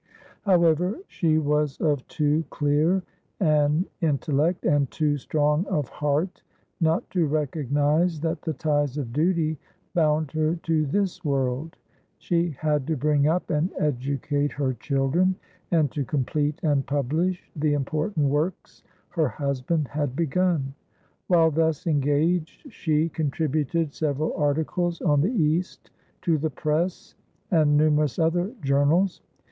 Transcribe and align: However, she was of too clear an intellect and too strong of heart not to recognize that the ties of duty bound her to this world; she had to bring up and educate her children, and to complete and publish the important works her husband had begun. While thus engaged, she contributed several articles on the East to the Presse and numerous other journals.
However, 0.45 0.97
she 1.07 1.37
was 1.37 1.79
of 1.79 2.07
too 2.07 2.43
clear 2.49 3.03
an 3.39 3.85
intellect 4.01 4.65
and 4.65 4.89
too 4.89 5.15
strong 5.19 5.63
of 5.67 5.89
heart 5.89 6.41
not 6.79 7.07
to 7.11 7.27
recognize 7.27 8.19
that 8.21 8.41
the 8.41 8.53
ties 8.53 8.97
of 8.97 9.13
duty 9.13 9.59
bound 9.93 10.31
her 10.31 10.55
to 10.63 10.87
this 10.87 11.23
world; 11.23 11.77
she 12.17 12.49
had 12.49 12.87
to 12.87 12.97
bring 12.97 13.27
up 13.27 13.51
and 13.51 13.69
educate 13.77 14.53
her 14.53 14.73
children, 14.73 15.35
and 15.69 15.91
to 15.91 16.03
complete 16.03 16.59
and 16.63 16.87
publish 16.87 17.51
the 17.55 17.73
important 17.73 18.27
works 18.27 18.81
her 19.09 19.27
husband 19.29 19.87
had 19.89 20.15
begun. 20.15 20.73
While 21.27 21.51
thus 21.51 21.85
engaged, 21.85 22.73
she 22.73 23.07
contributed 23.09 23.93
several 23.93 24.33
articles 24.33 24.99
on 24.99 25.21
the 25.21 25.31
East 25.31 25.91
to 26.23 26.39
the 26.39 26.49
Presse 26.49 27.13
and 27.51 27.77
numerous 27.77 28.17
other 28.17 28.51
journals. 28.63 29.21